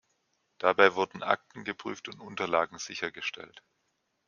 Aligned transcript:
Dabei 0.57 0.95
wurden 0.95 1.21
Akten 1.21 1.63
geprüft 1.63 2.07
und 2.07 2.21
Unterlagen 2.21 2.79
sichergestellt. 2.79 3.61